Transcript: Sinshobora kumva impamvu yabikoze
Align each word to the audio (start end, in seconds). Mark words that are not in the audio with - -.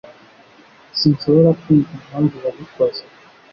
Sinshobora 0.99 1.49
kumva 1.61 1.91
impamvu 1.97 2.35
yabikoze 2.45 3.01